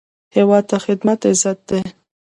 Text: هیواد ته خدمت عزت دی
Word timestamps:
هیواد 0.35 0.63
ته 0.69 0.77
خدمت 0.85 1.19
عزت 1.31 1.59
دی 1.69 1.81